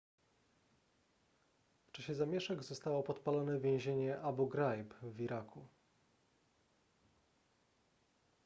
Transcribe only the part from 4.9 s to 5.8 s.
w iraku